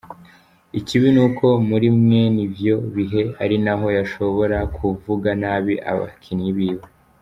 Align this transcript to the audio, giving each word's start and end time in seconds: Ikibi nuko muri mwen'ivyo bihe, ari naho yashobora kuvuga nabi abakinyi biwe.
Ikibi 0.79 1.09
nuko 1.15 1.45
muri 1.69 1.87
mwen'ivyo 2.01 2.75
bihe, 2.95 3.21
ari 3.43 3.57
naho 3.63 3.87
yashobora 3.97 4.57
kuvuga 4.75 5.29
nabi 5.41 5.75
abakinyi 5.91 6.49
biwe. 6.57 6.83